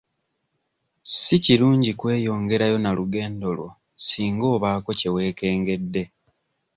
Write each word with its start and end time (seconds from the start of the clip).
Si 1.19 1.35
kirungi 1.43 1.91
kweyongerayo 1.99 2.77
na 2.83 2.91
lugendo 2.97 3.47
lwo 3.57 3.69
singa 4.05 4.45
obaako 4.55 4.89
kye 4.99 5.09
weekengedde. 5.15 6.03